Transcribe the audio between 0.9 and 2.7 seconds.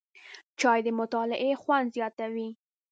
مطالعې خوند زیاتوي